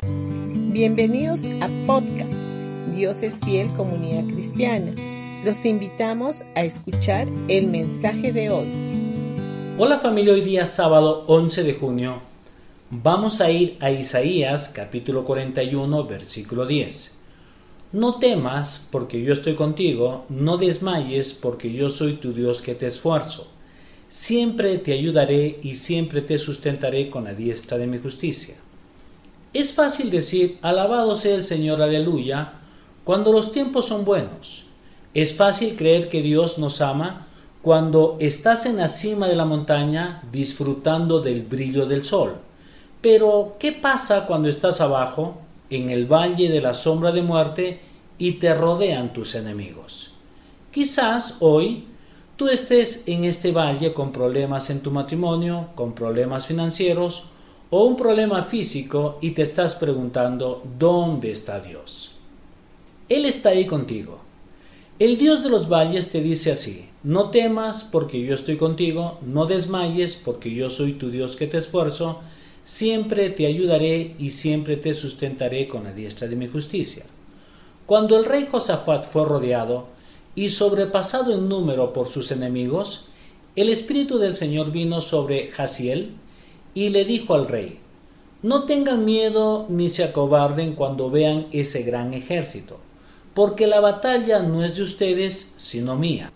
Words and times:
Bienvenidos 0.00 1.46
a 1.60 1.68
podcast 1.88 2.46
Dios 2.94 3.24
es 3.24 3.40
fiel 3.40 3.72
comunidad 3.72 4.28
cristiana. 4.32 4.94
Los 5.44 5.64
invitamos 5.64 6.44
a 6.54 6.62
escuchar 6.62 7.26
el 7.48 7.66
mensaje 7.66 8.32
de 8.32 8.48
hoy. 8.50 8.68
Hola 9.76 9.98
familia, 9.98 10.34
hoy 10.34 10.42
día 10.42 10.66
sábado 10.66 11.24
11 11.26 11.64
de 11.64 11.74
junio 11.74 12.20
vamos 12.90 13.40
a 13.40 13.50
ir 13.50 13.76
a 13.80 13.90
Isaías 13.90 14.68
capítulo 14.68 15.24
41 15.24 16.06
versículo 16.06 16.64
10. 16.64 17.18
No 17.90 18.20
temas 18.20 18.86
porque 18.92 19.20
yo 19.20 19.32
estoy 19.32 19.56
contigo, 19.56 20.26
no 20.28 20.58
desmayes 20.58 21.32
porque 21.32 21.72
yo 21.72 21.88
soy 21.88 22.18
tu 22.18 22.32
Dios 22.32 22.62
que 22.62 22.76
te 22.76 22.86
esfuerzo. 22.86 23.50
Siempre 24.06 24.78
te 24.78 24.92
ayudaré 24.92 25.58
y 25.60 25.74
siempre 25.74 26.22
te 26.22 26.38
sustentaré 26.38 27.10
con 27.10 27.24
la 27.24 27.34
diestra 27.34 27.78
de 27.78 27.88
mi 27.88 27.98
justicia. 27.98 28.54
Es 29.52 29.72
fácil 29.72 30.10
decir, 30.10 30.58
alabado 30.60 31.14
sea 31.14 31.34
el 31.34 31.44
Señor, 31.44 31.80
aleluya, 31.80 32.52
cuando 33.04 33.32
los 33.32 33.52
tiempos 33.52 33.86
son 33.86 34.04
buenos. 34.04 34.66
Es 35.14 35.36
fácil 35.36 35.74
creer 35.74 36.10
que 36.10 36.20
Dios 36.20 36.58
nos 36.58 36.82
ama 36.82 37.26
cuando 37.62 38.18
estás 38.20 38.66
en 38.66 38.76
la 38.76 38.88
cima 38.88 39.26
de 39.26 39.36
la 39.36 39.46
montaña 39.46 40.22
disfrutando 40.30 41.20
del 41.20 41.42
brillo 41.42 41.86
del 41.86 42.04
sol. 42.04 42.34
Pero, 43.00 43.56
¿qué 43.58 43.72
pasa 43.72 44.26
cuando 44.26 44.48
estás 44.48 44.80
abajo, 44.80 45.38
en 45.70 45.90
el 45.90 46.06
valle 46.06 46.50
de 46.50 46.60
la 46.60 46.74
sombra 46.74 47.12
de 47.12 47.22
muerte, 47.22 47.80
y 48.18 48.32
te 48.32 48.54
rodean 48.54 49.12
tus 49.12 49.34
enemigos? 49.34 50.12
Quizás 50.70 51.38
hoy 51.40 51.86
tú 52.36 52.48
estés 52.48 53.08
en 53.08 53.24
este 53.24 53.52
valle 53.52 53.94
con 53.94 54.12
problemas 54.12 54.68
en 54.68 54.80
tu 54.80 54.90
matrimonio, 54.90 55.68
con 55.74 55.94
problemas 55.94 56.46
financieros, 56.46 57.30
o 57.70 57.84
un 57.84 57.96
problema 57.96 58.44
físico 58.44 59.18
y 59.20 59.32
te 59.32 59.42
estás 59.42 59.74
preguntando 59.76 60.62
¿dónde 60.78 61.30
está 61.30 61.60
Dios? 61.60 62.16
Él 63.08 63.24
está 63.24 63.50
ahí 63.50 63.66
contigo. 63.66 64.18
El 64.98 65.16
Dios 65.16 65.42
de 65.44 65.50
los 65.50 65.68
valles 65.68 66.10
te 66.10 66.20
dice 66.20 66.50
así, 66.50 66.88
no 67.04 67.30
temas 67.30 67.84
porque 67.84 68.20
yo 68.20 68.34
estoy 68.34 68.56
contigo, 68.56 69.18
no 69.22 69.46
desmayes 69.46 70.16
porque 70.16 70.52
yo 70.52 70.68
soy 70.70 70.94
tu 70.94 71.10
Dios 71.10 71.36
que 71.36 71.46
te 71.46 71.58
esfuerzo, 71.58 72.20
siempre 72.64 73.30
te 73.30 73.46
ayudaré 73.46 74.14
y 74.18 74.30
siempre 74.30 74.76
te 74.76 74.92
sustentaré 74.94 75.68
con 75.68 75.84
la 75.84 75.92
diestra 75.92 76.26
de 76.26 76.36
mi 76.36 76.48
justicia. 76.48 77.04
Cuando 77.86 78.18
el 78.18 78.24
rey 78.24 78.48
Josafat 78.50 79.06
fue 79.06 79.24
rodeado 79.24 79.86
y 80.34 80.48
sobrepasado 80.48 81.32
en 81.32 81.48
número 81.48 81.92
por 81.92 82.08
sus 82.08 82.30
enemigos, 82.30 83.06
el 83.56 83.70
Espíritu 83.70 84.18
del 84.18 84.34
Señor 84.34 84.72
vino 84.72 85.00
sobre 85.00 85.46
Jaciel, 85.46 86.10
y 86.74 86.90
le 86.90 87.04
dijo 87.04 87.34
al 87.34 87.48
rey, 87.48 87.78
no 88.42 88.64
tengan 88.64 89.04
miedo 89.04 89.66
ni 89.68 89.88
se 89.88 90.04
acobarden 90.04 90.74
cuando 90.74 91.10
vean 91.10 91.48
ese 91.50 91.82
gran 91.82 92.14
ejército, 92.14 92.78
porque 93.34 93.66
la 93.66 93.80
batalla 93.80 94.38
no 94.40 94.64
es 94.64 94.76
de 94.76 94.84
ustedes, 94.84 95.52
sino 95.56 95.96
mía. 95.96 96.32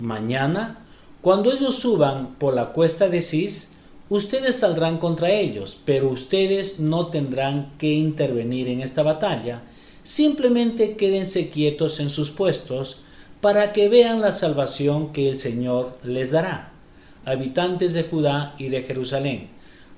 Mañana, 0.00 0.84
cuando 1.20 1.52
ellos 1.52 1.76
suban 1.76 2.34
por 2.36 2.54
la 2.54 2.72
cuesta 2.72 3.08
de 3.08 3.20
Cis, 3.20 3.72
ustedes 4.08 4.56
saldrán 4.56 4.98
contra 4.98 5.30
ellos, 5.30 5.80
pero 5.84 6.08
ustedes 6.08 6.80
no 6.80 7.08
tendrán 7.08 7.72
que 7.78 7.92
intervenir 7.92 8.68
en 8.68 8.80
esta 8.80 9.02
batalla, 9.02 9.62
simplemente 10.02 10.96
quédense 10.96 11.50
quietos 11.50 12.00
en 12.00 12.10
sus 12.10 12.30
puestos 12.30 13.04
para 13.40 13.72
que 13.72 13.88
vean 13.90 14.22
la 14.22 14.32
salvación 14.32 15.12
que 15.12 15.28
el 15.28 15.38
Señor 15.38 15.98
les 16.02 16.30
dará. 16.30 16.72
Habitantes 17.26 17.92
de 17.92 18.04
Judá 18.04 18.54
y 18.58 18.68
de 18.68 18.82
Jerusalén, 18.82 19.48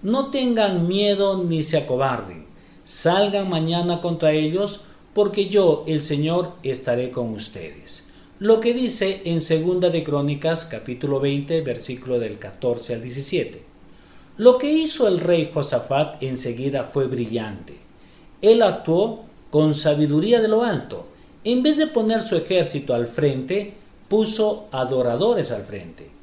no 0.06 0.30
tengan 0.30 0.86
miedo 0.86 1.42
ni 1.42 1.64
se 1.64 1.78
acobarden. 1.78 2.46
Salgan 2.84 3.50
mañana 3.50 4.00
contra 4.00 4.30
ellos, 4.30 4.82
porque 5.12 5.48
yo, 5.48 5.82
el 5.88 6.04
Señor, 6.04 6.52
estaré 6.62 7.10
con 7.10 7.30
ustedes. 7.30 8.10
Lo 8.38 8.60
que 8.60 8.72
dice 8.72 9.22
en 9.24 9.40
Segunda 9.40 9.90
de 9.90 10.04
Crónicas, 10.04 10.66
capítulo 10.66 11.18
20, 11.18 11.60
versículo 11.62 12.20
del 12.20 12.38
14 12.38 12.94
al 12.94 13.02
17. 13.02 13.60
Lo 14.36 14.58
que 14.58 14.70
hizo 14.70 15.08
el 15.08 15.18
rey 15.18 15.50
Josafat 15.52 16.22
enseguida 16.22 16.84
fue 16.84 17.08
brillante. 17.08 17.74
Él 18.40 18.62
actuó 18.62 19.24
con 19.50 19.74
sabiduría 19.74 20.40
de 20.40 20.46
lo 20.46 20.62
alto. 20.62 21.04
En 21.42 21.64
vez 21.64 21.78
de 21.78 21.88
poner 21.88 22.20
su 22.20 22.36
ejército 22.36 22.94
al 22.94 23.08
frente, 23.08 23.74
puso 24.08 24.68
adoradores 24.70 25.50
al 25.50 25.62
frente. 25.64 26.15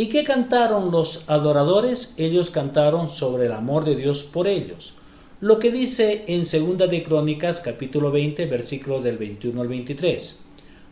¿Y 0.00 0.06
qué 0.06 0.24
cantaron 0.24 0.90
los 0.90 1.28
adoradores? 1.28 2.14
Ellos 2.16 2.50
cantaron 2.50 3.10
sobre 3.10 3.44
el 3.44 3.52
amor 3.52 3.84
de 3.84 3.94
Dios 3.94 4.22
por 4.22 4.48
ellos. 4.48 4.94
Lo 5.42 5.58
que 5.58 5.70
dice 5.70 6.24
en 6.26 6.46
Segunda 6.46 6.86
de 6.86 7.02
Crónicas 7.02 7.60
capítulo 7.60 8.10
20 8.10 8.46
versículo 8.46 9.02
del 9.02 9.18
21 9.18 9.60
al 9.60 9.68
23. 9.68 10.40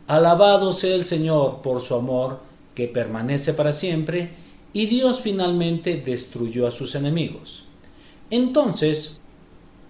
Alabado 0.08 0.74
sea 0.74 0.94
el 0.94 1.06
Señor 1.06 1.62
por 1.62 1.80
su 1.80 1.94
amor 1.94 2.41
que 2.74 2.86
permanece 2.86 3.54
para 3.54 3.72
siempre 3.72 4.28
y 4.74 4.84
Dios 4.84 5.20
finalmente 5.20 6.02
destruyó 6.04 6.66
a 6.66 6.70
sus 6.70 6.94
enemigos. 6.94 7.64
Entonces, 8.28 9.22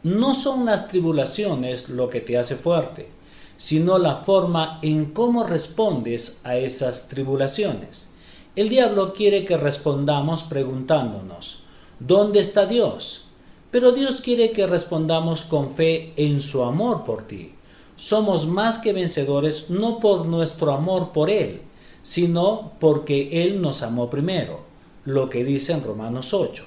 no 0.05 0.33
son 0.33 0.65
las 0.65 0.87
tribulaciones 0.87 1.89
lo 1.89 2.09
que 2.09 2.21
te 2.21 2.39
hace 2.39 2.55
fuerte, 2.55 3.09
sino 3.57 3.99
la 3.99 4.15
forma 4.15 4.79
en 4.81 5.07
cómo 5.07 5.43
respondes 5.43 6.41
a 6.45 6.57
esas 6.57 7.09
tribulaciones. 7.09 8.11
El 8.59 8.71
diablo 8.71 9.13
quiere 9.13 9.45
que 9.45 9.57
respondamos 9.57 10.43
preguntándonos, 10.43 11.63
¿dónde 12.01 12.41
está 12.41 12.67
Dios? 12.67 13.27
Pero 13.71 13.93
Dios 13.93 14.21
quiere 14.21 14.51
que 14.51 14.67
respondamos 14.67 15.45
con 15.45 15.77
fe 15.77 16.13
en 16.17 16.43
su 16.43 16.65
amor 16.65 17.05
por 17.05 17.23
ti. 17.23 17.53
Somos 17.95 18.49
más 18.49 18.79
que 18.79 18.93
vencedores 18.93 19.71
no 19.71 20.01
por 20.01 20.27
nuestro 20.27 20.73
amor 20.73 21.13
por 21.13 21.31
Él, 21.31 21.61
sino 22.03 22.73
porque 22.81 23.45
Él 23.45 23.63
nos 23.63 23.85
amó 23.85 24.11
primero, 24.11 24.63
lo 25.05 25.29
que 25.29 25.45
dice 25.45 25.75
en 25.75 25.85
Romanos 25.85 26.35
8. 26.35 26.65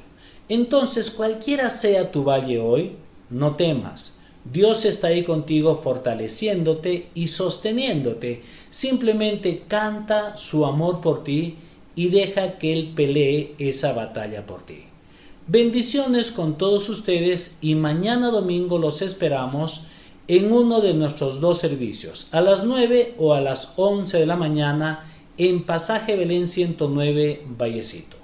Entonces, 0.47 1.11
cualquiera 1.11 1.69
sea 1.69 2.09
tu 2.09 2.23
valle 2.23 2.57
hoy, 2.57 2.95
no 3.29 3.55
temas. 3.55 4.15
Dios 4.45 4.85
está 4.85 5.07
ahí 5.07 5.25
contigo 5.25 5.75
fortaleciéndote 5.75 7.09
y 7.15 7.27
sosteniéndote. 7.27 8.43
Simplemente 8.69 9.65
canta 9.67 10.37
su 10.37 10.65
amor 10.65 11.01
por 11.01 11.25
ti 11.25 11.57
y 11.95 12.09
deja 12.09 12.57
que 12.57 12.73
Él 12.73 12.93
pelee 12.95 13.55
esa 13.57 13.93
batalla 13.93 14.45
por 14.45 14.65
ti. 14.65 14.83
Bendiciones 15.47 16.31
con 16.31 16.57
todos 16.57 16.87
ustedes 16.89 17.57
y 17.61 17.75
mañana 17.75 18.29
domingo 18.29 18.77
los 18.77 19.01
esperamos 19.01 19.87
en 20.27 20.51
uno 20.51 20.81
de 20.81 20.93
nuestros 20.93 21.41
dos 21.41 21.57
servicios, 21.57 22.29
a 22.31 22.41
las 22.41 22.63
9 22.63 23.15
o 23.17 23.33
a 23.33 23.41
las 23.41 23.73
11 23.75 24.19
de 24.19 24.25
la 24.25 24.37
mañana 24.37 25.05
en 25.37 25.63
Pasaje 25.63 26.15
Belén 26.15 26.47
109 26.47 27.43
Vallecito. 27.57 28.20